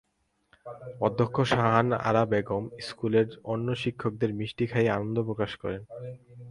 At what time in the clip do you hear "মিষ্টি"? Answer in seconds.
4.39-4.65